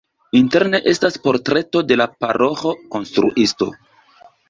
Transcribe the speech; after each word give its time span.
Interne 0.37 0.79
estas 0.91 1.19
portreto 1.27 1.85
de 1.91 1.99
la 2.03 2.09
paroĥo-konstruisto. 2.25 3.73